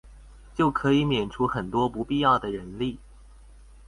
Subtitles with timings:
[0.55, 2.97] 就可以免除很多不必要的人力